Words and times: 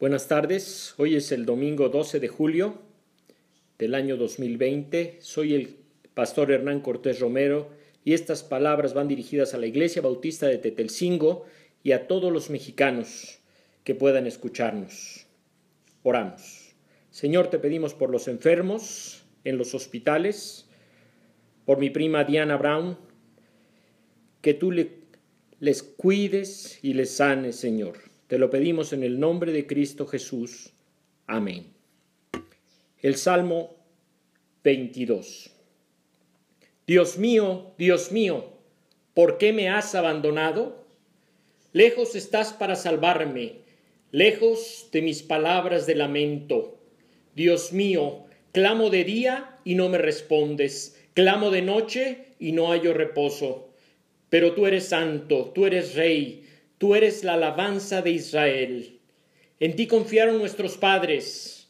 Buenas 0.00 0.28
tardes, 0.28 0.94
hoy 0.96 1.14
es 1.14 1.30
el 1.30 1.44
domingo 1.44 1.90
12 1.90 2.20
de 2.20 2.28
julio 2.28 2.80
del 3.76 3.94
año 3.94 4.16
2020. 4.16 5.18
Soy 5.20 5.54
el 5.54 5.76
pastor 6.14 6.50
Hernán 6.50 6.80
Cortés 6.80 7.20
Romero 7.20 7.68
y 8.02 8.14
estas 8.14 8.42
palabras 8.42 8.94
van 8.94 9.08
dirigidas 9.08 9.52
a 9.52 9.58
la 9.58 9.66
Iglesia 9.66 10.00
Bautista 10.00 10.46
de 10.46 10.56
Tetelcingo 10.56 11.44
y 11.82 11.92
a 11.92 12.06
todos 12.06 12.32
los 12.32 12.48
mexicanos 12.48 13.40
que 13.84 13.94
puedan 13.94 14.26
escucharnos. 14.26 15.26
Oramos. 16.02 16.74
Señor, 17.10 17.50
te 17.50 17.58
pedimos 17.58 17.92
por 17.92 18.08
los 18.08 18.26
enfermos 18.26 19.26
en 19.44 19.58
los 19.58 19.74
hospitales, 19.74 20.66
por 21.66 21.76
mi 21.76 21.90
prima 21.90 22.24
Diana 22.24 22.56
Brown, 22.56 22.96
que 24.40 24.54
tú 24.54 24.72
les 24.72 25.82
cuides 25.82 26.78
y 26.82 26.94
les 26.94 27.10
sanes, 27.10 27.56
Señor 27.56 28.09
te 28.30 28.38
lo 28.38 28.48
pedimos 28.48 28.92
en 28.92 29.02
el 29.02 29.18
nombre 29.18 29.50
de 29.50 29.66
Cristo 29.66 30.06
Jesús. 30.06 30.70
Amén. 31.26 31.66
El 33.02 33.16
Salmo 33.16 33.74
22. 34.62 35.50
Dios 36.86 37.18
mío, 37.18 37.72
Dios 37.76 38.12
mío, 38.12 38.52
¿por 39.14 39.36
qué 39.36 39.52
me 39.52 39.68
has 39.68 39.96
abandonado? 39.96 40.86
Lejos 41.72 42.14
estás 42.14 42.52
para 42.52 42.76
salvarme, 42.76 43.62
lejos 44.12 44.90
de 44.92 45.02
mis 45.02 45.24
palabras 45.24 45.86
de 45.86 45.96
lamento. 45.96 46.78
Dios 47.34 47.72
mío, 47.72 48.26
clamo 48.52 48.90
de 48.90 49.02
día 49.02 49.58
y 49.64 49.74
no 49.74 49.88
me 49.88 49.98
respondes, 49.98 51.02
clamo 51.14 51.50
de 51.50 51.62
noche 51.62 52.26
y 52.38 52.52
no 52.52 52.68
hallo 52.68 52.94
reposo. 52.94 53.70
Pero 54.28 54.52
tú 54.52 54.68
eres 54.68 54.84
santo, 54.84 55.50
tú 55.52 55.66
eres 55.66 55.96
rey, 55.96 56.46
Tú 56.80 56.94
eres 56.94 57.24
la 57.24 57.34
alabanza 57.34 58.00
de 58.00 58.12
Israel. 58.12 59.00
En 59.58 59.76
ti 59.76 59.86
confiaron 59.86 60.38
nuestros 60.38 60.78
padres. 60.78 61.68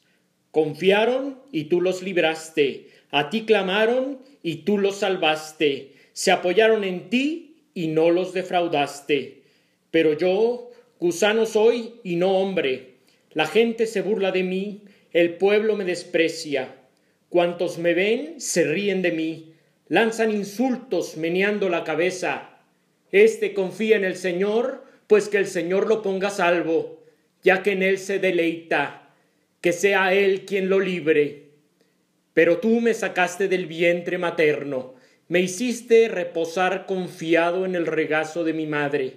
Confiaron 0.52 1.42
y 1.50 1.64
tú 1.64 1.80
los 1.80 2.00
libraste. 2.00 2.90
A 3.10 3.28
ti 3.28 3.44
clamaron 3.44 4.20
y 4.44 4.58
tú 4.58 4.78
los 4.78 4.98
salvaste. 4.98 5.94
Se 6.12 6.30
apoyaron 6.30 6.84
en 6.84 7.10
ti 7.10 7.56
y 7.74 7.88
no 7.88 8.10
los 8.10 8.32
defraudaste. 8.32 9.42
Pero 9.90 10.16
yo, 10.16 10.70
gusano 11.00 11.44
soy 11.44 11.94
y 12.04 12.14
no 12.14 12.38
hombre. 12.38 12.94
La 13.32 13.48
gente 13.48 13.88
se 13.88 14.02
burla 14.02 14.30
de 14.30 14.44
mí, 14.44 14.82
el 15.12 15.38
pueblo 15.38 15.74
me 15.74 15.84
desprecia. 15.84 16.76
Cuantos 17.28 17.78
me 17.78 17.94
ven 17.94 18.40
se 18.40 18.62
ríen 18.62 19.02
de 19.02 19.10
mí, 19.10 19.54
lanzan 19.88 20.30
insultos 20.30 21.16
meneando 21.16 21.68
la 21.68 21.82
cabeza. 21.82 22.60
Este 23.10 23.54
confía 23.54 23.96
en 23.96 24.04
el 24.04 24.14
Señor, 24.14 24.88
pues 25.10 25.28
que 25.28 25.38
el 25.38 25.48
Señor 25.48 25.88
lo 25.88 26.02
ponga 26.02 26.30
salvo, 26.30 27.02
ya 27.42 27.64
que 27.64 27.72
en 27.72 27.82
él 27.82 27.98
se 27.98 28.20
deleita, 28.20 29.10
que 29.60 29.72
sea 29.72 30.14
él 30.14 30.44
quien 30.44 30.68
lo 30.68 30.78
libre. 30.78 31.48
Pero 32.32 32.58
tú 32.58 32.80
me 32.80 32.94
sacaste 32.94 33.48
del 33.48 33.66
vientre 33.66 34.18
materno, 34.18 34.94
me 35.26 35.40
hiciste 35.40 36.06
reposar 36.06 36.86
confiado 36.86 37.66
en 37.66 37.74
el 37.74 37.86
regazo 37.86 38.44
de 38.44 38.52
mi 38.52 38.68
madre. 38.68 39.14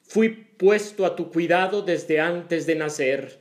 Fui 0.00 0.30
puesto 0.30 1.04
a 1.04 1.16
tu 1.16 1.30
cuidado 1.30 1.82
desde 1.82 2.18
antes 2.18 2.64
de 2.64 2.76
nacer, 2.76 3.40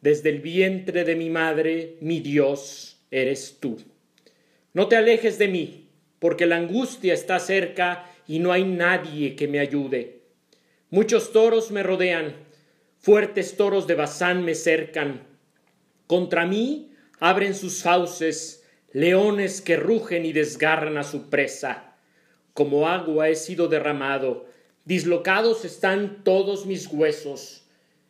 desde 0.00 0.30
el 0.30 0.40
vientre 0.40 1.04
de 1.04 1.14
mi 1.14 1.30
madre, 1.30 1.94
mi 2.00 2.18
Dios 2.18 2.98
eres 3.12 3.58
tú. 3.60 3.78
No 4.72 4.88
te 4.88 4.96
alejes 4.96 5.38
de 5.38 5.46
mí, 5.46 5.90
porque 6.18 6.46
la 6.46 6.56
angustia 6.56 7.14
está 7.14 7.38
cerca 7.38 8.10
y 8.26 8.40
no 8.40 8.50
hay 8.50 8.64
nadie 8.64 9.36
que 9.36 9.46
me 9.46 9.60
ayude. 9.60 10.19
Muchos 10.92 11.30
toros 11.30 11.70
me 11.70 11.84
rodean, 11.84 12.34
fuertes 12.98 13.56
toros 13.56 13.86
de 13.86 13.94
Bazán 13.94 14.44
me 14.44 14.56
cercan. 14.56 15.22
Contra 16.08 16.46
mí 16.46 16.90
abren 17.20 17.54
sus 17.54 17.84
fauces, 17.84 18.64
leones 18.92 19.60
que 19.60 19.76
rugen 19.76 20.24
y 20.24 20.32
desgarran 20.32 20.98
a 20.98 21.04
su 21.04 21.30
presa. 21.30 21.94
Como 22.54 22.88
agua 22.88 23.28
he 23.28 23.36
sido 23.36 23.68
derramado, 23.68 24.46
dislocados 24.84 25.64
están 25.64 26.24
todos 26.24 26.66
mis 26.66 26.88
huesos. 26.88 27.68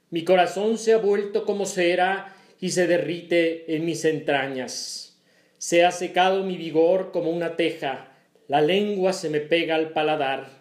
Mi 0.09 0.25
corazón 0.25 0.79
se 0.79 0.95
ha 0.95 0.99
vuelto 0.99 1.45
como 1.45 1.67
cera 1.67 2.35
y 2.61 2.71
se 2.71 2.87
derrite 2.87 3.77
en 3.77 3.85
mis 3.85 4.07
entrañas. 4.07 5.21
Se 5.59 5.85
ha 5.85 5.93
secado 5.93 6.45
mi 6.45 6.57
vigor 6.57 7.13
como 7.13 7.29
una 7.29 7.57
teja, 7.57 8.17
la 8.49 8.63
lengua 8.63 9.13
se 9.13 9.29
me 9.29 9.41
pega 9.41 9.75
al 9.75 9.91
paladar 9.91 10.60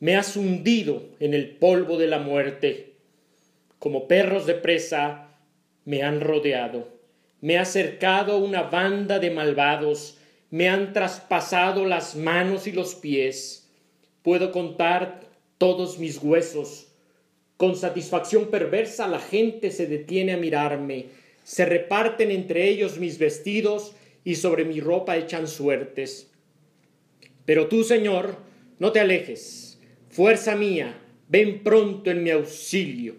me 0.00 0.16
has 0.16 0.34
hundido 0.34 1.04
en 1.20 1.34
el 1.34 1.56
polvo 1.56 1.98
de 1.98 2.06
la 2.06 2.18
muerte. 2.18 2.94
Como 3.78 4.08
perros 4.08 4.46
de 4.46 4.54
presa 4.54 5.28
me 5.84 6.02
han 6.02 6.22
rodeado. 6.22 6.88
Me 7.42 7.58
ha 7.58 7.66
cercado 7.66 8.38
una 8.38 8.62
banda 8.62 9.18
de 9.18 9.30
malvados. 9.30 10.16
Me 10.50 10.70
han 10.70 10.94
traspasado 10.94 11.84
las 11.84 12.16
manos 12.16 12.66
y 12.66 12.72
los 12.72 12.94
pies. 12.94 13.70
Puedo 14.22 14.52
contar 14.52 15.20
todos 15.58 15.98
mis 15.98 16.16
huesos. 16.22 16.88
Con 17.58 17.76
satisfacción 17.76 18.46
perversa 18.46 19.06
la 19.06 19.20
gente 19.20 19.70
se 19.70 19.86
detiene 19.86 20.32
a 20.32 20.38
mirarme. 20.38 21.06
Se 21.44 21.66
reparten 21.66 22.30
entre 22.30 22.68
ellos 22.68 22.98
mis 22.98 23.18
vestidos 23.18 23.92
y 24.24 24.36
sobre 24.36 24.64
mi 24.64 24.80
ropa 24.80 25.18
echan 25.18 25.46
suertes. 25.46 26.30
Pero 27.44 27.66
tú, 27.68 27.84
Señor, 27.84 28.36
no 28.78 28.92
te 28.92 29.00
alejes 29.00 29.69
Fuerza 30.10 30.56
mía, 30.56 30.98
ven 31.28 31.62
pronto 31.62 32.10
en 32.10 32.24
mi 32.24 32.30
auxilio. 32.30 33.14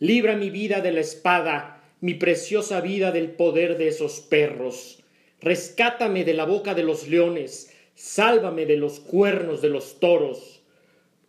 Libra 0.00 0.34
mi 0.34 0.50
vida 0.50 0.80
de 0.80 0.90
la 0.90 0.98
espada, 0.98 1.80
mi 2.00 2.14
preciosa 2.14 2.80
vida 2.80 3.12
del 3.12 3.30
poder 3.30 3.78
de 3.78 3.86
esos 3.86 4.18
perros. 4.18 5.04
Rescátame 5.40 6.24
de 6.24 6.34
la 6.34 6.44
boca 6.44 6.74
de 6.74 6.82
los 6.82 7.06
leones, 7.06 7.72
sálvame 7.94 8.66
de 8.66 8.76
los 8.76 8.98
cuernos 8.98 9.62
de 9.62 9.68
los 9.68 10.00
toros. 10.00 10.64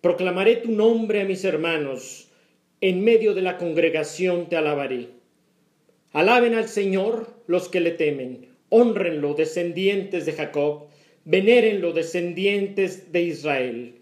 Proclamaré 0.01 0.55
tu 0.55 0.71
nombre 0.71 1.21
a 1.21 1.25
mis 1.25 1.45
hermanos, 1.45 2.29
en 2.81 3.03
medio 3.03 3.35
de 3.35 3.43
la 3.43 3.59
congregación 3.59 4.49
te 4.49 4.55
alabaré. 4.55 5.09
Alaben 6.11 6.55
al 6.55 6.67
Señor 6.67 7.35
los 7.45 7.69
que 7.69 7.81
le 7.81 7.91
temen, 7.91 8.47
honrenlo 8.69 9.35
descendientes 9.35 10.25
de 10.25 10.33
Jacob, 10.33 10.87
venérenlo 11.23 11.93
descendientes 11.93 13.11
de 13.11 13.21
Israel 13.21 13.99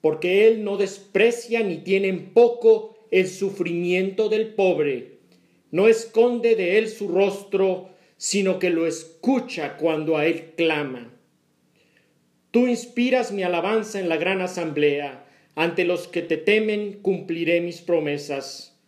porque 0.00 0.46
Él 0.48 0.64
no 0.64 0.76
desprecia 0.76 1.62
ni 1.62 1.78
tiene 1.78 2.08
en 2.08 2.32
poco 2.32 2.96
el 3.10 3.28
sufrimiento 3.28 4.28
del 4.28 4.54
pobre, 4.54 5.18
no 5.70 5.88
esconde 5.88 6.56
de 6.56 6.78
Él 6.78 6.88
su 6.88 7.08
rostro, 7.08 7.90
sino 8.16 8.58
que 8.58 8.70
lo 8.70 8.86
escucha 8.86 9.76
cuando 9.76 10.16
a 10.16 10.26
Él 10.26 10.52
clama. 10.56 11.12
Tú 12.50 12.66
inspiras 12.66 13.30
mi 13.30 13.42
alabanza 13.42 14.00
en 14.00 14.08
la 14.08 14.16
gran 14.16 14.40
asamblea, 14.40 15.26
ante 15.54 15.84
los 15.84 16.08
que 16.08 16.22
te 16.22 16.36
temen 16.36 17.00
cumpliré 17.00 17.60
mis 17.60 17.80
promesas. 17.80 18.78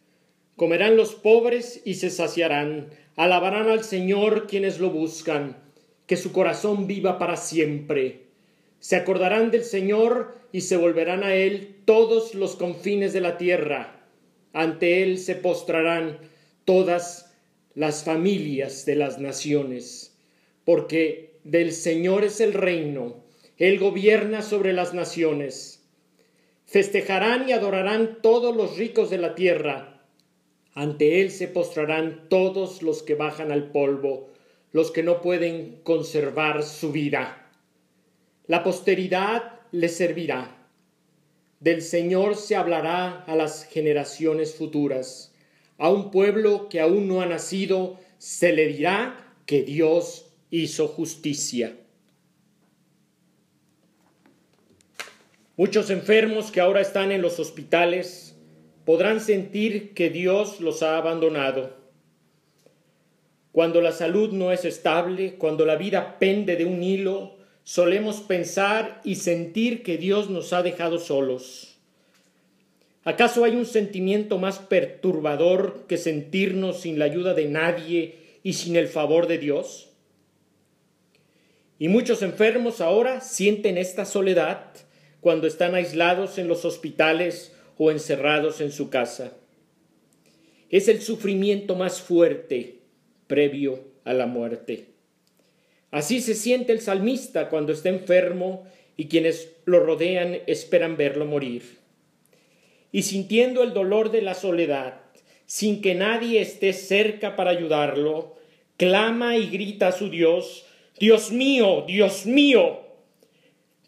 Comerán 0.57 0.97
los 0.97 1.15
pobres 1.15 1.81
y 1.85 1.95
se 1.95 2.11
saciarán, 2.11 2.91
alabarán 3.17 3.69
al 3.69 3.85
Señor 3.85 4.47
quienes 4.47 4.81
lo 4.81 4.91
buscan, 4.91 5.57
que 6.07 6.17
su 6.17 6.33
corazón 6.33 6.87
viva 6.87 7.19
para 7.19 7.37
siempre. 7.37 8.32
Se 8.83 8.97
acordarán 8.97 9.53
del 9.53 9.63
Señor 9.63 10.35
y 10.51 10.63
se 10.63 10.77
volverán 10.77 11.23
a 11.23 11.37
Él 11.37 11.77
todos 11.85 12.35
los 12.35 12.57
confines 12.57 13.13
de 13.13 13.21
la 13.21 13.39
tierra. 13.39 14.09
Ante 14.53 15.05
Él 15.05 15.19
se 15.19 15.37
postrarán 15.37 16.19
todas 16.65 17.33
las 17.77 18.03
familias 18.03 18.85
de 18.85 18.97
las 18.97 19.21
naciones, 19.21 20.19
porque 20.65 21.37
del 21.45 21.71
Señor 21.71 22.25
es 22.25 22.41
el 22.41 22.55
reino, 22.55 23.23
Él 23.57 23.79
gobierna 23.79 24.43
sobre 24.43 24.73
las 24.73 24.95
naciones. 24.95 25.85
Festejarán 26.67 27.49
y 27.49 27.53
adorarán 27.53 28.19
todos 28.21 28.57
los 28.57 28.79
ricos 28.79 29.11
de 29.11 29.19
la 29.19 29.37
tierra. 29.37 30.03
Ante 30.75 31.21
Él 31.21 31.31
se 31.31 31.47
postrarán 31.47 32.29
todos 32.29 32.83
los 32.83 33.05
que 33.05 33.15
bajan 33.15 33.53
al 33.53 33.71
polvo, 33.71 34.33
los 34.73 34.91
que 34.91 35.05
no 35.05 35.21
pueden 35.21 35.79
conservar 35.85 36.65
su 36.65 36.91
vida. 36.91 37.42
La 38.53 38.63
posteridad 38.63 39.61
le 39.71 39.89
servirá. 39.89 40.55
Del 41.61 41.81
Señor 41.81 42.37
se 42.37 42.55
hablará 42.55 43.25
a 43.25 43.35
las 43.35 43.65
generaciones 43.65 44.55
futuras. 44.55 45.33
A 45.79 45.89
un 45.89 46.11
pueblo 46.11 46.69
que 46.69 46.79
aún 46.83 47.09
no 47.09 47.23
ha 47.23 47.27
nacido 47.27 47.99
se 48.19 48.53
le 48.53 48.67
dirá 48.67 49.35
que 49.47 49.63
Dios 49.63 50.27
hizo 50.51 50.87
justicia. 50.87 51.79
Muchos 55.57 55.89
enfermos 55.89 56.51
que 56.51 56.61
ahora 56.61 56.83
están 56.83 57.11
en 57.11 57.23
los 57.23 57.41
hospitales 57.41 58.37
podrán 58.85 59.23
sentir 59.23 59.95
que 59.95 60.11
Dios 60.11 60.61
los 60.61 60.83
ha 60.83 60.99
abandonado. 60.99 61.75
Cuando 63.51 63.81
la 63.81 63.93
salud 63.93 64.31
no 64.33 64.53
es 64.53 64.67
estable, 64.67 65.37
cuando 65.37 65.65
la 65.65 65.77
vida 65.77 66.19
pende 66.19 66.57
de 66.57 66.67
un 66.67 66.83
hilo, 66.83 67.41
solemos 67.65 68.21
pensar 68.21 69.01
y 69.05 69.17
sentir 69.17 69.83
que 69.83 69.99
Dios 69.99 70.31
nos 70.31 70.53
ha 70.53 70.63
dejado 70.63 70.99
solos. 70.99 71.79
¿Acaso 73.05 73.45
hay 73.45 73.57
un 73.57 73.67
sentimiento 73.67 74.39
más 74.39 74.59
perturbador 74.59 75.87
que 75.89 75.99
sentirnos 75.99 76.83
sin 76.83 76.99
la 76.99 77.07
ayuda 77.07 77.35
de 77.35 77.47
nadie 77.49 78.17
y 78.43 78.53
sin 78.53 78.77
el 78.77 78.87
favor 78.87 79.27
de 79.27 79.39
Dios? 79.39 79.91
Y 81.79 81.89
muchos 81.89 82.23
enfermos 82.23 82.81
ahora 82.81 83.21
sienten 83.21 83.77
esta 83.77 84.05
soledad 84.05 84.67
cuando 85.21 85.49
están 85.49 85.75
aislados 85.75 86.39
en 86.39 86.47
los 86.47 86.65
hospitales 86.65 87.53
o 87.77 87.91
encerrados 87.91 88.61
en 88.61 88.71
su 88.71 88.89
casa. 88.89 89.33
Es 90.71 90.87
el 90.87 91.03
sufrimiento 91.03 91.75
más 91.75 92.01
fuerte 92.01 92.83
previo 93.27 93.81
a 94.05 94.15
la 94.15 94.27
muerte. 94.27 94.92
Así 95.93 96.23
se 96.23 96.35
siente 96.35 96.73
el 96.73 96.81
salmista 96.81 97.51
cuando 97.51 97.73
está 97.73 97.91
enfermo 97.91 98.65
y 98.97 99.09
quienes 99.09 99.53
lo 99.67 99.79
rodean 99.79 100.39
esperan 100.47 100.97
verlo 100.97 101.27
morir. 101.27 101.79
Y 102.91 103.03
sintiendo 103.03 103.63
el 103.63 103.75
dolor 103.75 104.11
de 104.11 104.23
la 104.23 104.35
soledad, 104.35 105.03
sin 105.45 105.83
que 105.83 105.95
nadie 105.95 106.41
esté 106.41 106.73
cerca 106.73 107.37
para 107.37 107.51
ayudarlo, 107.51 108.37
clama 108.79 109.37
y 109.37 109.51
grita 109.51 109.89
a 109.89 109.93
su 109.93 110.09
Dios, 110.09 110.65
Dios 110.99 111.31
mío, 111.31 111.85
Dios 111.87 112.25
mío, 112.25 112.81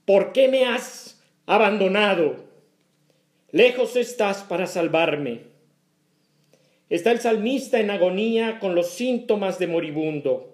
¿por 0.05 0.33
qué 0.33 0.49
me 0.49 0.67
has 0.67 1.23
abandonado? 1.47 2.45
Lejos 3.51 3.97
estás 3.97 4.43
para 4.43 4.67
salvarme. 4.67 5.41
Está 6.91 7.13
el 7.13 7.21
salmista 7.21 7.81
en 7.81 7.91
agonía 7.91 8.59
con 8.59 8.75
los 8.75 8.91
síntomas 8.91 9.59
de 9.59 9.69
moribundo, 9.69 10.54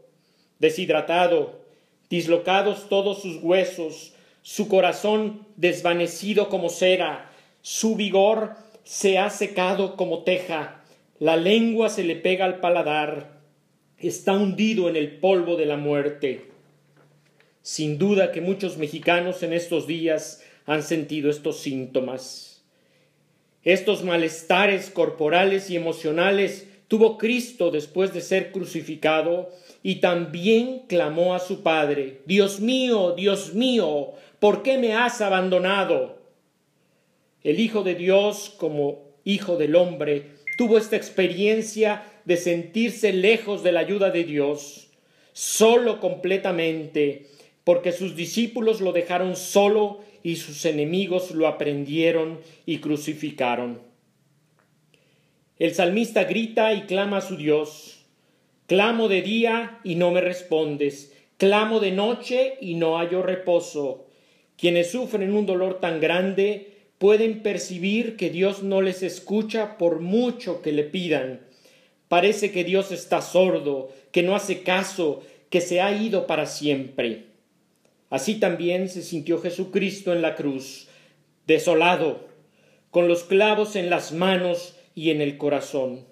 deshidratado, 0.61 1.61
dislocados 2.09 2.89
todos 2.89 3.21
sus 3.23 3.43
huesos, 3.43 4.15
su 4.43 4.69
corazón 4.69 5.47
desvanecido 5.57 6.49
como 6.49 6.69
cera, 6.69 7.31
su 7.63 7.97
vigor 7.97 8.55
se 8.85 9.19
ha 9.19 9.31
secado 9.31 9.97
como 9.97 10.23
teja, 10.23 10.83
la 11.19 11.37
lengua 11.37 11.89
se 11.89 12.05
le 12.05 12.17
pega 12.17 12.45
al 12.45 12.61
paladar, 12.61 13.41
está 13.99 14.33
hundido 14.33 14.89
en 14.89 14.97
el 14.97 15.19
polvo 15.19 15.57
de 15.57 15.67
la 15.67 15.77
muerte. 15.77 16.47
Sin 17.63 17.99
duda 17.99 18.33
que 18.33 18.41
muchos 18.41 18.79
mexicanos 18.79 19.43
en 19.43 19.53
estos 19.53 19.87
días 19.87 20.43
han 20.65 20.83
sentido 20.83 21.31
estos 21.31 21.59
síntomas. 21.59 22.65
Estos 23.63 24.03
malestares 24.03 24.89
corporales 24.89 25.69
y 25.69 25.77
emocionales 25.77 26.70
tuvo 26.91 27.19
Cristo 27.19 27.71
después 27.71 28.13
de 28.13 28.21
ser 28.21 28.51
crucificado 28.51 29.49
y 29.81 30.01
también 30.01 30.87
clamó 30.89 31.37
a 31.37 31.39
su 31.39 31.63
Padre, 31.63 32.23
Dios 32.27 32.59
mío, 32.59 33.15
Dios 33.17 33.55
mío, 33.55 34.15
¿por 34.41 34.65
qué 34.65 34.77
me 34.77 34.95
has 34.95 35.21
abandonado? 35.21 36.19
El 37.45 37.61
Hijo 37.61 37.85
de 37.85 37.95
Dios, 37.95 38.53
como 38.57 39.05
Hijo 39.23 39.57
del 39.57 39.77
hombre, 39.77 40.33
tuvo 40.59 40.79
esta 40.79 40.97
experiencia 40.97 42.03
de 42.25 42.37
sentirse 42.37 43.13
lejos 43.13 43.63
de 43.63 43.71
la 43.71 43.81
ayuda 43.81 44.11
de 44.11 44.25
Dios, 44.25 44.89
solo 45.33 46.01
completamente, 46.01 47.29
porque 47.63 47.93
sus 47.93 48.17
discípulos 48.17 48.81
lo 48.81 48.91
dejaron 48.91 49.37
solo 49.37 50.01
y 50.25 50.37
sus 50.37 50.65
enemigos 50.65 51.31
lo 51.31 51.47
aprendieron 51.47 52.41
y 52.67 52.79
crucificaron. 52.79 53.90
El 55.61 55.75
salmista 55.75 56.25
grita 56.25 56.73
y 56.73 56.85
clama 56.85 57.19
a 57.19 57.21
su 57.21 57.37
Dios. 57.37 58.07
Clamo 58.67 59.09
de 59.09 59.21
día 59.21 59.79
y 59.85 59.97
no 59.97 60.11
me 60.11 60.23
respondes. 60.23 61.13
Clamo 61.37 61.81
de 61.81 61.91
noche 61.91 62.55
y 62.63 62.77
no 62.77 62.97
hallo 62.97 63.23
reposo. 63.23 64.07
Quienes 64.57 64.91
sufren 64.91 65.35
un 65.35 65.45
dolor 65.45 65.79
tan 65.79 66.01
grande 66.01 66.79
pueden 66.97 67.43
percibir 67.43 68.17
que 68.17 68.31
Dios 68.31 68.63
no 68.63 68.81
les 68.81 69.03
escucha 69.03 69.77
por 69.77 70.01
mucho 70.01 70.63
que 70.63 70.73
le 70.73 70.83
pidan. 70.83 71.43
Parece 72.09 72.53
que 72.53 72.65
Dios 72.65 72.91
está 72.91 73.21
sordo, 73.21 73.91
que 74.13 74.23
no 74.23 74.35
hace 74.35 74.63
caso, 74.63 75.23
que 75.51 75.61
se 75.61 75.83
ha 75.83 75.93
ido 75.93 76.27
para 76.27 76.47
siempre. 76.47 77.27
Así 78.09 78.37
también 78.37 78.89
se 78.89 79.03
sintió 79.03 79.43
Jesucristo 79.43 80.15
en 80.15 80.23
la 80.23 80.37
cruz, 80.37 80.89
desolado, 81.47 82.29
con 82.91 83.09
los 83.09 83.25
clavos 83.25 83.77
en 83.77 83.91
las 83.91 84.13
manos 84.13 84.77
y 85.01 85.11
en 85.11 85.23
el 85.23 85.39
corazón. 85.39 86.05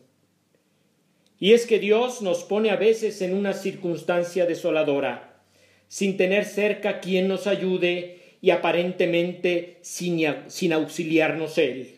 Y 1.39 1.53
es 1.53 1.67
que 1.67 1.79
Dios 1.79 2.23
nos 2.23 2.45
pone 2.45 2.71
a 2.71 2.77
veces 2.77 3.21
en 3.21 3.35
una 3.35 3.53
circunstancia 3.53 4.47
desoladora, 4.47 5.43
sin 5.89 6.17
tener 6.17 6.47
cerca 6.47 7.01
quien 7.01 7.29
nos 7.29 7.47
ayude 7.47 8.21
y 8.41 8.49
aparentemente 8.49 9.77
sin, 9.83 10.25
sin, 10.47 10.73
auxiliarnos 10.73 11.59
Él, 11.59 11.97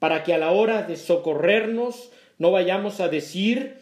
para 0.00 0.24
que 0.24 0.34
a 0.34 0.38
la 0.38 0.50
hora 0.50 0.82
de 0.82 0.96
socorrernos 0.96 2.10
no 2.38 2.50
vayamos 2.50 2.98
a 2.98 3.08
decir 3.08 3.76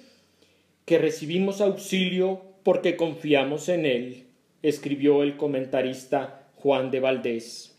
que 0.84 0.98
recibimos 0.98 1.62
auxilio 1.62 2.42
porque 2.62 2.96
confiamos 2.96 3.70
en 3.70 3.86
Él 3.86 4.24
escribió 4.62 5.22
el 5.22 5.36
comentarista 5.38 6.48
Juan 6.56 6.90
de 6.90 7.00
Valdés. 7.00 7.73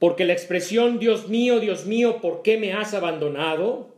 Porque 0.00 0.24
la 0.24 0.32
expresión 0.32 0.98
Dios 0.98 1.28
mío, 1.28 1.60
Dios 1.60 1.86
mío, 1.86 2.20
¿por 2.20 2.42
qué 2.42 2.58
me 2.58 2.72
has 2.72 2.94
abandonado? 2.94 3.90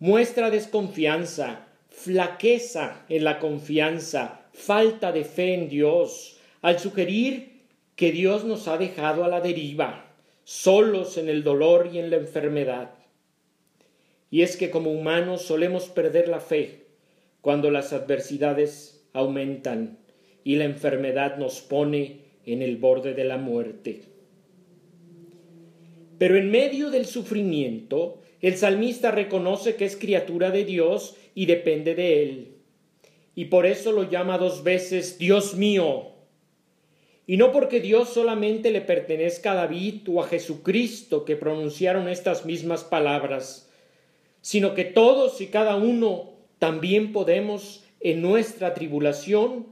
muestra 0.00 0.50
desconfianza, 0.50 1.68
flaqueza 1.90 3.04
en 3.10 3.22
la 3.22 3.38
confianza, 3.38 4.46
falta 4.54 5.12
de 5.12 5.24
fe 5.24 5.52
en 5.52 5.68
Dios, 5.68 6.38
al 6.62 6.78
sugerir 6.78 7.60
que 7.96 8.10
Dios 8.10 8.44
nos 8.44 8.66
ha 8.66 8.78
dejado 8.78 9.24
a 9.24 9.28
la 9.28 9.42
deriva, 9.42 10.10
solos 10.44 11.18
en 11.18 11.28
el 11.28 11.44
dolor 11.44 11.90
y 11.92 11.98
en 11.98 12.08
la 12.08 12.16
enfermedad. 12.16 12.92
Y 14.30 14.40
es 14.40 14.56
que 14.56 14.70
como 14.70 14.90
humanos 14.90 15.42
solemos 15.42 15.88
perder 15.90 16.28
la 16.28 16.40
fe 16.40 16.86
cuando 17.42 17.70
las 17.70 17.92
adversidades 17.92 19.04
aumentan 19.12 19.98
y 20.44 20.56
la 20.56 20.64
enfermedad 20.64 21.36
nos 21.36 21.60
pone 21.60 22.22
en 22.46 22.62
el 22.62 22.78
borde 22.78 23.12
de 23.12 23.24
la 23.24 23.36
muerte. 23.36 24.09
Pero 26.20 26.36
en 26.36 26.50
medio 26.50 26.90
del 26.90 27.06
sufrimiento, 27.06 28.20
el 28.42 28.58
salmista 28.58 29.10
reconoce 29.10 29.76
que 29.76 29.86
es 29.86 29.96
criatura 29.96 30.50
de 30.50 30.66
Dios 30.66 31.16
y 31.34 31.46
depende 31.46 31.94
de 31.94 32.22
Él. 32.22 32.56
Y 33.34 33.46
por 33.46 33.64
eso 33.64 33.90
lo 33.90 34.02
llama 34.02 34.36
dos 34.36 34.62
veces 34.62 35.16
Dios 35.16 35.54
mío. 35.54 36.08
Y 37.26 37.38
no 37.38 37.52
porque 37.52 37.80
Dios 37.80 38.10
solamente 38.10 38.70
le 38.70 38.82
pertenezca 38.82 39.52
a 39.52 39.54
David 39.54 40.02
o 40.08 40.20
a 40.22 40.26
Jesucristo 40.26 41.24
que 41.24 41.36
pronunciaron 41.36 42.06
estas 42.06 42.44
mismas 42.44 42.84
palabras, 42.84 43.70
sino 44.42 44.74
que 44.74 44.84
todos 44.84 45.40
y 45.40 45.46
cada 45.46 45.76
uno 45.76 46.34
también 46.58 47.14
podemos 47.14 47.82
en 48.00 48.20
nuestra 48.20 48.74
tribulación, 48.74 49.68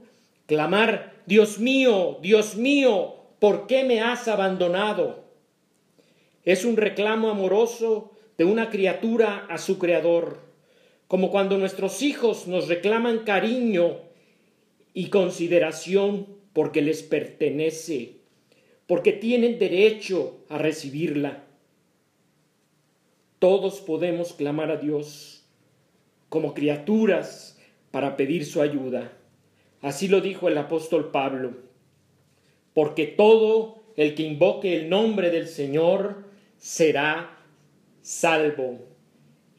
clamar, 0.47 1.13
Dios 1.27 1.59
mío, 1.59 2.17
Dios 2.23 2.55
mío, 2.55 3.17
¿por 3.37 3.67
qué 3.67 3.83
me 3.83 4.01
has 4.01 4.27
abandonado? 4.27 5.28
Es 6.45 6.65
un 6.65 6.77
reclamo 6.77 7.29
amoroso 7.29 8.11
de 8.37 8.45
una 8.45 8.69
criatura 8.69 9.45
a 9.49 9.57
su 9.57 9.77
Creador, 9.77 10.39
como 11.07 11.31
cuando 11.31 11.57
nuestros 11.57 12.01
hijos 12.01 12.47
nos 12.47 12.67
reclaman 12.67 13.19
cariño 13.19 13.97
y 14.93 15.09
consideración 15.09 16.27
porque 16.53 16.81
les 16.81 17.03
pertenece, 17.03 18.17
porque 18.87 19.11
tienen 19.11 19.59
derecho 19.59 20.37
a 20.49 20.57
recibirla. 20.57 21.43
Todos 23.39 23.81
podemos 23.81 24.33
clamar 24.33 24.71
a 24.71 24.77
Dios 24.77 25.45
como 26.29 26.53
criaturas 26.53 27.59
para 27.91 28.15
pedir 28.15 28.45
su 28.45 28.61
ayuda. 28.61 29.11
Así 29.81 30.07
lo 30.07 30.21
dijo 30.21 30.47
el 30.47 30.57
apóstol 30.57 31.11
Pablo, 31.11 31.53
porque 32.73 33.07
todo 33.07 33.83
el 33.95 34.15
que 34.15 34.23
invoque 34.23 34.75
el 34.75 34.89
nombre 34.89 35.29
del 35.29 35.47
Señor 35.47 36.28
será 36.59 37.37
salvo. 38.01 38.85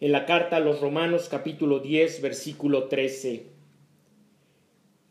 En 0.01 0.13
la 0.13 0.25
carta 0.27 0.57
a 0.57 0.61
los 0.61 0.81
Romanos 0.81 1.29
capítulo 1.31 1.81
10 1.81 2.23
versículo 2.23 2.85
13. 2.85 3.47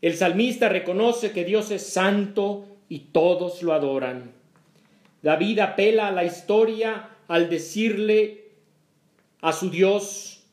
El 0.00 0.14
salmista 0.14 0.68
reconoce 0.68 1.32
que 1.32 1.44
Dios 1.44 1.70
es 1.70 1.86
santo 1.86 2.66
y 2.88 3.00
todos 3.12 3.62
lo 3.62 3.74
adoran. 3.74 4.32
David 5.22 5.58
apela 5.58 6.08
a 6.08 6.12
la 6.12 6.24
historia 6.24 7.10
al 7.28 7.50
decirle 7.50 8.52
a 9.42 9.52
su 9.52 9.70
Dios, 9.70 10.44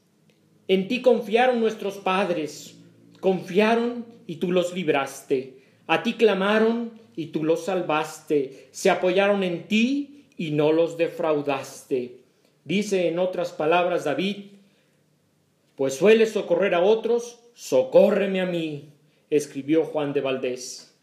en 0.67 0.87
ti 0.87 1.01
confiaron 1.01 1.59
nuestros 1.59 1.97
padres, 1.97 2.77
confiaron 3.21 4.05
y 4.27 4.35
tú 4.35 4.51
los 4.51 4.73
libraste. 4.73 5.57
A 5.87 6.03
ti 6.03 6.13
clamaron 6.13 6.91
y 7.15 7.27
tú 7.27 7.45
los 7.45 7.65
salvaste. 7.65 8.67
Se 8.71 8.89
apoyaron 8.89 9.43
en 9.43 9.67
ti 9.67 10.16
y 10.37 10.51
no 10.51 10.71
los 10.71 10.97
defraudaste. 10.97 12.19
Dice 12.63 13.07
en 13.07 13.19
otras 13.19 13.51
palabras 13.51 14.03
David, 14.03 14.51
pues 15.75 15.95
sueles 15.95 16.31
socorrer 16.31 16.73
a 16.73 16.81
otros, 16.81 17.39
socórreme 17.53 18.41
a 18.41 18.45
mí, 18.45 18.89
escribió 19.29 19.83
Juan 19.85 20.13
de 20.13 20.21
Valdés. 20.21 20.95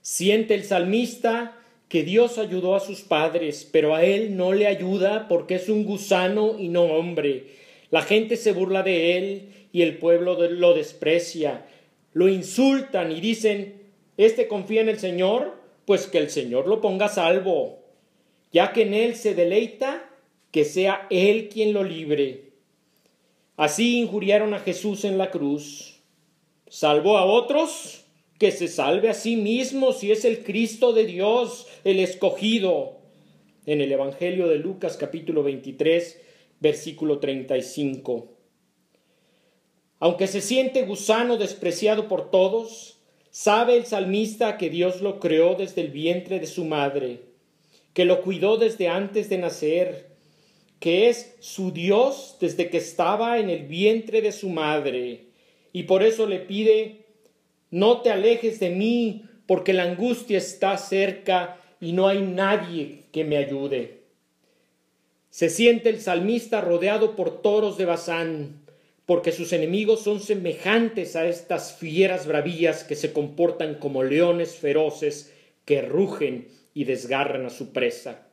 Siente 0.00 0.54
el 0.54 0.64
salmista 0.64 1.56
que 1.88 2.02
Dios 2.02 2.38
ayudó 2.38 2.74
a 2.74 2.80
sus 2.80 3.02
padres, 3.02 3.68
pero 3.70 3.94
a 3.94 4.04
él 4.04 4.36
no 4.36 4.52
le 4.52 4.66
ayuda 4.66 5.28
porque 5.28 5.54
es 5.56 5.68
un 5.68 5.84
gusano 5.84 6.58
y 6.58 6.68
no 6.68 6.84
hombre. 6.84 7.46
La 7.90 8.02
gente 8.02 8.36
se 8.36 8.52
burla 8.52 8.82
de 8.82 9.16
él 9.16 9.48
y 9.72 9.82
el 9.82 9.98
pueblo 9.98 10.36
lo 10.48 10.74
desprecia. 10.74 11.66
Lo 12.12 12.28
insultan 12.28 13.12
y 13.12 13.20
dicen, 13.20 13.82
¿este 14.16 14.48
confía 14.48 14.80
en 14.80 14.88
el 14.88 14.98
Señor? 14.98 15.54
Pues 15.84 16.06
que 16.06 16.18
el 16.18 16.30
Señor 16.30 16.66
lo 16.66 16.80
ponga 16.80 17.06
a 17.06 17.10
salvo. 17.10 17.83
Ya 18.54 18.72
que 18.72 18.82
en 18.82 18.94
él 18.94 19.16
se 19.16 19.34
deleita, 19.34 20.08
que 20.52 20.64
sea 20.64 21.08
él 21.10 21.48
quien 21.48 21.72
lo 21.72 21.82
libre. 21.82 22.52
Así 23.56 23.98
injuriaron 23.98 24.54
a 24.54 24.60
Jesús 24.60 25.04
en 25.04 25.18
la 25.18 25.32
cruz. 25.32 26.00
¿Salvó 26.68 27.18
a 27.18 27.24
otros? 27.24 28.04
Que 28.38 28.52
se 28.52 28.68
salve 28.68 29.10
a 29.10 29.14
sí 29.14 29.34
mismo 29.34 29.92
si 29.92 30.12
es 30.12 30.24
el 30.24 30.44
Cristo 30.44 30.92
de 30.92 31.04
Dios, 31.04 31.66
el 31.82 31.98
escogido. 31.98 33.00
En 33.66 33.80
el 33.80 33.90
Evangelio 33.90 34.46
de 34.46 34.58
Lucas 34.58 34.96
capítulo 34.96 35.42
23, 35.42 36.20
versículo 36.60 37.18
35. 37.18 38.28
Aunque 39.98 40.28
se 40.28 40.40
siente 40.40 40.82
gusano 40.82 41.38
despreciado 41.38 42.06
por 42.06 42.30
todos, 42.30 43.00
sabe 43.30 43.76
el 43.76 43.84
salmista 43.84 44.58
que 44.58 44.70
Dios 44.70 45.00
lo 45.00 45.18
creó 45.18 45.56
desde 45.56 45.80
el 45.80 45.88
vientre 45.88 46.38
de 46.38 46.46
su 46.46 46.64
madre, 46.64 47.33
que 47.94 48.04
lo 48.04 48.20
cuidó 48.22 48.58
desde 48.58 48.88
antes 48.88 49.30
de 49.30 49.38
nacer, 49.38 50.08
que 50.80 51.08
es 51.08 51.36
su 51.40 51.72
Dios 51.72 52.36
desde 52.40 52.68
que 52.68 52.76
estaba 52.76 53.38
en 53.38 53.48
el 53.48 53.66
vientre 53.66 54.20
de 54.20 54.32
su 54.32 54.50
madre, 54.50 55.28
y 55.72 55.84
por 55.84 56.02
eso 56.02 56.26
le 56.26 56.40
pide, 56.40 57.06
no 57.70 58.02
te 58.02 58.10
alejes 58.10 58.60
de 58.60 58.70
mí, 58.70 59.24
porque 59.46 59.72
la 59.72 59.84
angustia 59.84 60.38
está 60.38 60.76
cerca 60.76 61.58
y 61.80 61.92
no 61.92 62.08
hay 62.08 62.20
nadie 62.22 63.04
que 63.12 63.24
me 63.24 63.36
ayude. 63.36 64.02
Se 65.30 65.48
siente 65.48 65.88
el 65.88 66.00
salmista 66.00 66.60
rodeado 66.60 67.16
por 67.16 67.42
toros 67.42 67.76
de 67.76 67.84
Bazán, 67.84 68.62
porque 69.06 69.32
sus 69.32 69.52
enemigos 69.52 70.00
son 70.00 70.20
semejantes 70.20 71.14
a 71.14 71.26
estas 71.26 71.74
fieras 71.74 72.26
bravías 72.26 72.84
que 72.84 72.94
se 72.96 73.12
comportan 73.12 73.74
como 73.74 74.02
leones 74.02 74.56
feroces 74.56 75.32
que 75.64 75.82
rugen 75.82 76.48
y 76.74 76.84
desgarran 76.84 77.46
a 77.46 77.50
su 77.50 77.72
presa. 77.72 78.28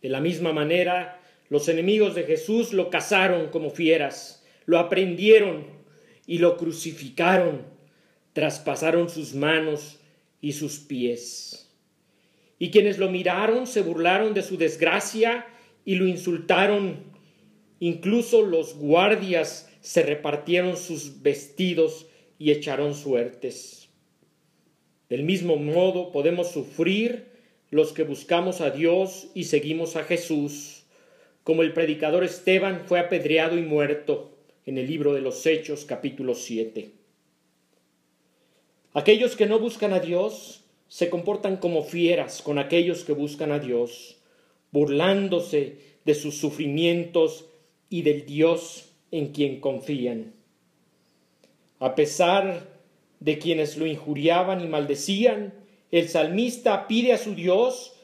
De 0.00 0.08
la 0.08 0.20
misma 0.20 0.52
manera, 0.52 1.20
los 1.48 1.68
enemigos 1.68 2.14
de 2.14 2.22
Jesús 2.22 2.72
lo 2.72 2.90
cazaron 2.90 3.48
como 3.48 3.70
fieras, 3.70 4.44
lo 4.66 4.78
aprendieron 4.78 5.66
y 6.26 6.38
lo 6.38 6.56
crucificaron, 6.56 7.66
traspasaron 8.32 9.08
sus 9.08 9.34
manos 9.34 9.98
y 10.40 10.52
sus 10.52 10.78
pies. 10.78 11.74
Y 12.58 12.70
quienes 12.70 12.98
lo 12.98 13.10
miraron 13.10 13.66
se 13.66 13.82
burlaron 13.82 14.34
de 14.34 14.42
su 14.42 14.56
desgracia 14.56 15.46
y 15.84 15.96
lo 15.96 16.06
insultaron 16.06 17.16
Incluso 17.80 18.42
los 18.42 18.74
guardias 18.74 19.70
se 19.80 20.02
repartieron 20.02 20.76
sus 20.76 21.22
vestidos 21.22 22.06
y 22.38 22.50
echaron 22.50 22.94
suertes. 22.94 23.85
Del 25.08 25.22
mismo 25.22 25.56
modo 25.56 26.10
podemos 26.10 26.50
sufrir 26.50 27.26
los 27.70 27.92
que 27.92 28.02
buscamos 28.02 28.60
a 28.60 28.70
Dios 28.70 29.28
y 29.34 29.44
seguimos 29.44 29.96
a 29.96 30.04
Jesús, 30.04 30.84
como 31.44 31.62
el 31.62 31.72
predicador 31.72 32.24
Esteban 32.24 32.82
fue 32.86 32.98
apedreado 32.98 33.56
y 33.56 33.62
muerto 33.62 34.36
en 34.64 34.78
el 34.78 34.86
libro 34.88 35.14
de 35.14 35.20
los 35.20 35.46
Hechos 35.46 35.84
capítulo 35.84 36.34
7. 36.34 36.90
Aquellos 38.94 39.36
que 39.36 39.46
no 39.46 39.60
buscan 39.60 39.92
a 39.92 40.00
Dios 40.00 40.64
se 40.88 41.08
comportan 41.08 41.58
como 41.58 41.84
fieras 41.84 42.42
con 42.42 42.58
aquellos 42.58 43.04
que 43.04 43.12
buscan 43.12 43.52
a 43.52 43.60
Dios, 43.60 44.16
burlándose 44.72 45.78
de 46.04 46.14
sus 46.14 46.36
sufrimientos 46.36 47.46
y 47.90 48.02
del 48.02 48.26
Dios 48.26 48.90
en 49.12 49.32
quien 49.32 49.60
confían. 49.60 50.34
A 51.78 51.94
pesar 51.94 52.75
de 53.20 53.38
quienes 53.38 53.76
lo 53.76 53.86
injuriaban 53.86 54.60
y 54.60 54.66
maldecían, 54.66 55.54
el 55.90 56.08
salmista 56.08 56.86
pide 56.86 57.12
a 57.12 57.18
su 57.18 57.34
Dios 57.34 57.94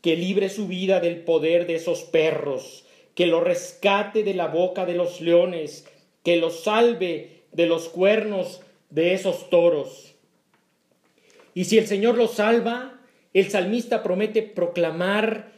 que 0.00 0.16
libre 0.16 0.48
su 0.48 0.68
vida 0.68 1.00
del 1.00 1.24
poder 1.24 1.66
de 1.66 1.74
esos 1.74 2.02
perros, 2.02 2.84
que 3.14 3.26
lo 3.26 3.40
rescate 3.40 4.22
de 4.22 4.34
la 4.34 4.46
boca 4.46 4.86
de 4.86 4.94
los 4.94 5.20
leones, 5.20 5.86
que 6.22 6.36
lo 6.36 6.50
salve 6.50 7.42
de 7.52 7.66
los 7.66 7.88
cuernos 7.88 8.60
de 8.90 9.14
esos 9.14 9.50
toros. 9.50 10.14
Y 11.54 11.64
si 11.64 11.78
el 11.78 11.86
Señor 11.86 12.16
lo 12.16 12.28
salva, 12.28 13.00
el 13.34 13.50
salmista 13.50 14.02
promete 14.02 14.42
proclamar 14.42 15.52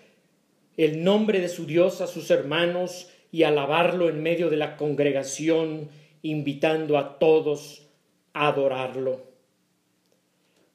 el 0.77 1.05
nombre 1.05 1.41
de 1.41 1.49
su 1.49 1.67
Dios 1.67 2.01
a 2.01 2.07
sus 2.07 2.31
hermanos 2.31 3.09
y 3.31 3.43
alabarlo 3.43 4.09
en 4.09 4.23
medio 4.23 4.49
de 4.49 4.57
la 4.57 4.77
congregación, 4.77 5.91
invitando 6.23 6.97
a 6.97 7.19
todos 7.19 7.87
adorarlo. 8.33 9.21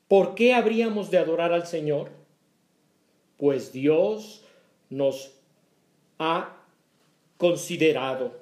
¿Por 0.07 0.35
qué 0.35 0.53
habríamos 0.53 1.09
de 1.11 1.17
adorar 1.17 1.51
al 1.51 1.65
Señor? 1.65 2.11
Pues 3.37 3.73
Dios 3.73 4.43
nos 4.89 5.33
ha 6.19 6.55
considerado, 7.37 8.33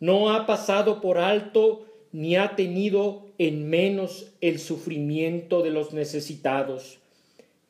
no 0.00 0.34
ha 0.34 0.46
pasado 0.46 1.00
por 1.00 1.18
alto 1.18 1.86
ni 2.12 2.36
ha 2.36 2.54
tenido 2.54 3.26
en 3.38 3.68
menos 3.68 4.32
el 4.40 4.58
sufrimiento 4.58 5.62
de 5.62 5.70
los 5.70 5.92
necesitados. 5.92 6.98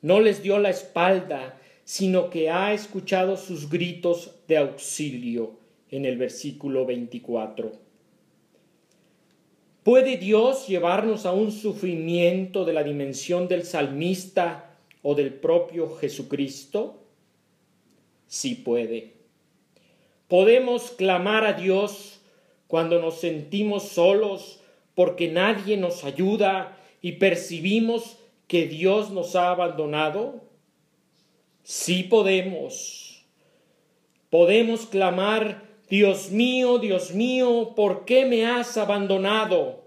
No 0.01 0.19
les 0.19 0.43
dio 0.43 0.59
la 0.59 0.69
espalda, 0.69 1.59
sino 1.83 2.29
que 2.29 2.49
ha 2.49 2.73
escuchado 2.73 3.37
sus 3.37 3.69
gritos 3.69 4.35
de 4.47 4.57
auxilio 4.57 5.53
en 5.89 6.05
el 6.05 6.17
versículo 6.17 6.85
24. 6.85 7.84
¿Puede 9.85 10.17
Dios 10.17 10.67
llevarnos 10.67 11.27
a 11.27 11.31
un 11.31 11.51
sufrimiento 11.51 12.65
de 12.65 12.73
la 12.73 12.81
dimensión 12.81 13.47
del 13.47 13.65
salmista 13.65 14.75
o 15.03 15.13
del 15.13 15.31
propio 15.31 15.95
Jesucristo? 15.97 17.03
Sí 18.25 18.55
puede. 18.55 19.13
Podemos 20.27 20.89
clamar 20.89 21.45
a 21.45 21.53
Dios 21.53 22.19
cuando 22.65 22.99
nos 22.99 23.19
sentimos 23.19 23.89
solos 23.89 24.59
porque 24.95 25.27
nadie 25.27 25.77
nos 25.77 26.03
ayuda 26.03 26.79
y 27.03 27.11
percibimos 27.11 28.17
que 28.47 28.65
Dios 28.65 29.11
nos 29.11 29.35
ha 29.35 29.51
abandonado. 29.51 30.41
Sí 31.61 32.01
podemos. 32.01 33.23
Podemos 34.31 34.87
clamar, 34.87 35.63
Dios 35.89 36.31
mío, 36.31 36.79
Dios 36.79 37.13
mío, 37.13 37.73
¿por 37.75 38.05
qué 38.05 38.25
me 38.25 38.47
has 38.47 38.75
abandonado? 38.75 39.83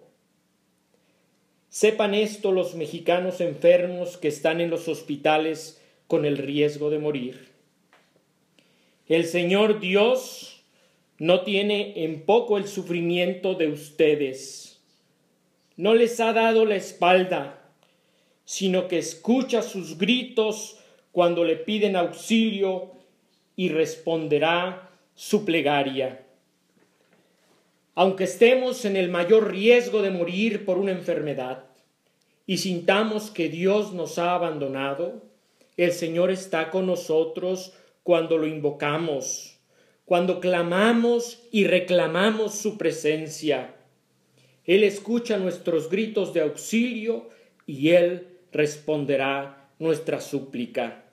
Sepan 1.69 2.15
esto 2.15 2.53
los 2.53 2.75
mexicanos 2.77 3.41
enfermos 3.41 4.17
que 4.17 4.29
están 4.29 4.61
en 4.61 4.71
los 4.71 4.87
hospitales 4.87 5.83
con 6.07 6.25
el 6.25 6.39
riesgo 6.39 6.91
de 6.91 7.01
morir. 7.01 7.49
El 9.09 9.25
Señor 9.25 9.81
Dios 9.81 10.63
no 11.19 11.41
tiene 11.41 12.05
en 12.05 12.23
poco 12.23 12.59
el 12.59 12.69
sufrimiento 12.69 13.55
de 13.55 13.67
ustedes. 13.67 14.81
No 15.77 15.95
les 15.95 16.21
ha 16.21 16.33
dado 16.33 16.65
la 16.65 16.77
espalda, 16.77 17.73
sino 18.45 18.87
que 18.87 18.99
escucha 18.99 19.63
sus 19.63 19.99
gritos 19.99 20.79
cuando 21.11 21.43
le 21.43 21.57
piden 21.57 21.97
auxilio 21.97 22.93
y 23.57 23.71
responderá 23.71 24.88
su 25.19 25.45
plegaria. 25.45 26.25
Aunque 27.97 28.23
estemos 28.23 28.85
en 28.85 28.97
el 28.97 29.09
mayor 29.09 29.51
riesgo 29.51 30.01
de 30.01 30.13
morir 30.13 30.65
por 30.65 30.79
una 30.79 30.93
enfermedad 30.93 31.65
y 32.47 32.59
sintamos 32.59 33.33
que 33.33 33.49
Dios 33.49 33.93
nos 33.93 34.21
ha 34.21 34.37
abandonado, 34.37 35.25
el 35.77 35.91
Señor 35.91 36.31
está 36.31 36.71
con 36.71 36.87
nosotros 36.87 37.73
cuando 38.05 38.39
lo 38.39 38.47
invocamos, 38.47 39.59
cuando 40.05 40.39
clamamos 40.39 41.43
y 41.51 41.65
reclamamos 41.65 42.55
su 42.55 42.79
presencia. 42.79 43.75
Él 44.67 44.85
escucha 44.85 45.37
nuestros 45.37 45.91
gritos 45.91 46.33
de 46.33 46.43
auxilio 46.43 47.29
y 47.67 47.89
Él 47.89 48.29
responderá 48.53 49.69
nuestra 49.81 50.21
súplica. 50.21 51.07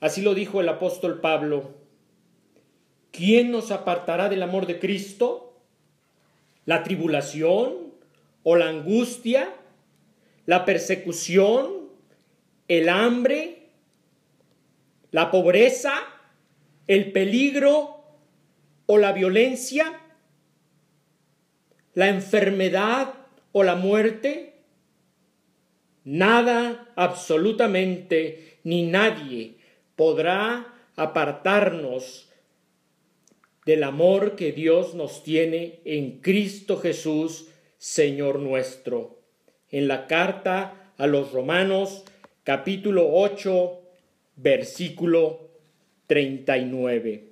Así 0.00 0.22
lo 0.22 0.32
dijo 0.32 0.62
el 0.62 0.70
apóstol 0.70 1.20
Pablo. 1.20 1.77
¿Quién 3.10 3.50
nos 3.50 3.70
apartará 3.70 4.28
del 4.28 4.42
amor 4.42 4.66
de 4.66 4.78
Cristo? 4.78 5.60
¿La 6.64 6.82
tribulación 6.82 7.92
o 8.42 8.56
la 8.56 8.68
angustia? 8.68 9.52
¿La 10.46 10.64
persecución? 10.64 11.88
¿El 12.68 12.88
hambre? 12.88 13.68
¿La 15.10 15.30
pobreza? 15.30 15.94
¿El 16.86 17.12
peligro 17.12 18.04
o 18.86 18.98
la 18.98 19.12
violencia? 19.12 20.00
¿La 21.94 22.08
enfermedad 22.08 23.14
o 23.52 23.62
la 23.62 23.74
muerte? 23.74 24.48
nada, 26.08 26.88
absolutamente, 26.96 28.60
ni 28.64 28.86
nadie 28.86 29.56
podrá 29.94 30.74
apartarnos 30.96 32.27
del 33.68 33.84
amor 33.84 34.34
que 34.34 34.52
Dios 34.52 34.94
nos 34.94 35.22
tiene 35.22 35.80
en 35.84 36.22
Cristo 36.22 36.78
Jesús, 36.78 37.48
Señor 37.76 38.38
nuestro. 38.38 39.18
En 39.70 39.88
la 39.88 40.06
carta 40.06 40.94
a 40.96 41.06
los 41.06 41.32
Romanos, 41.32 42.02
capítulo 42.44 43.10
8, 43.12 43.78
versículo 44.36 45.50
39. 46.06 47.27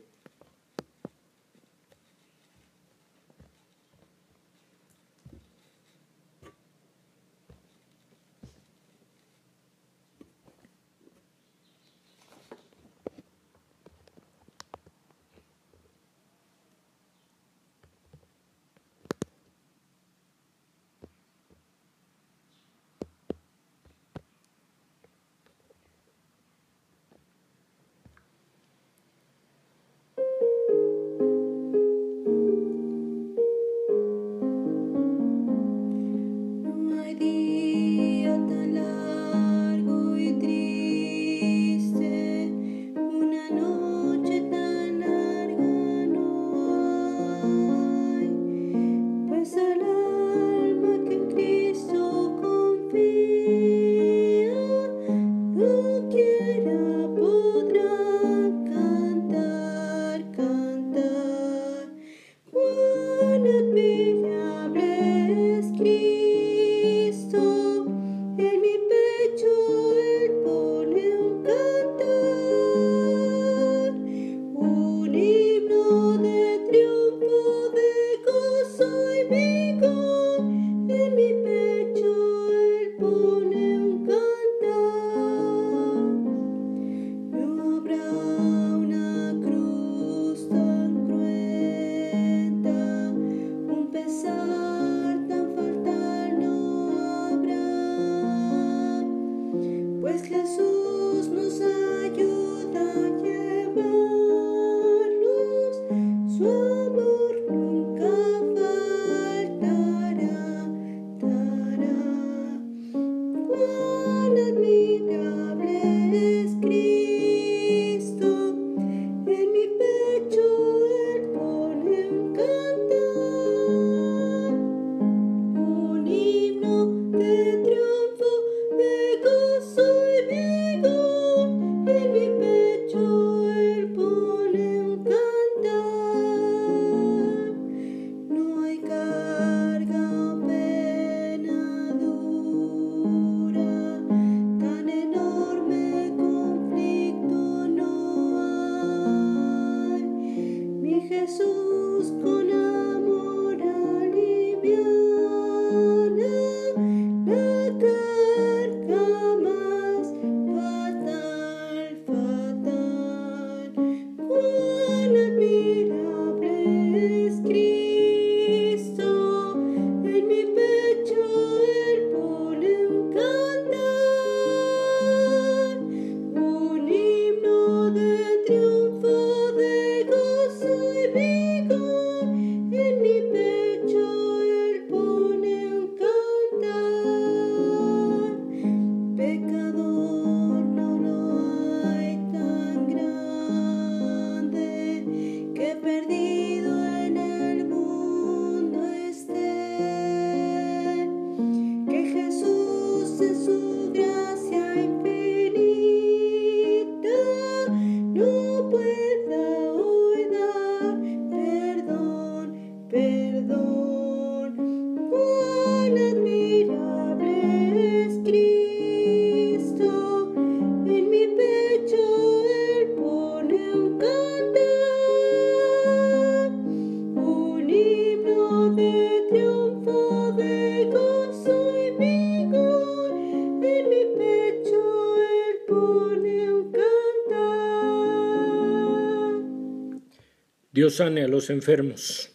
Dios 240.76 240.96
sane 240.96 241.24
a 241.24 241.26
los 241.26 241.48
enfermos. 241.48 242.30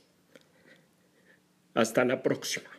Hasta 1.76 2.04
la 2.06 2.24
próxima. 2.24 2.71